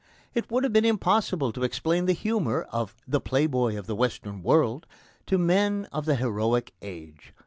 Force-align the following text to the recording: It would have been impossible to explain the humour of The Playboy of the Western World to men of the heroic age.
It 0.33 0.49
would 0.49 0.63
have 0.63 0.73
been 0.73 0.83
impossible 0.83 1.51
to 1.53 1.61
explain 1.63 2.07
the 2.07 2.13
humour 2.13 2.63
of 2.71 2.95
The 3.07 3.21
Playboy 3.21 3.77
of 3.77 3.85
the 3.85 3.93
Western 3.95 4.41
World 4.41 4.87
to 5.27 5.37
men 5.37 5.87
of 5.91 6.05
the 6.05 6.15
heroic 6.15 6.73
age. 6.81 7.35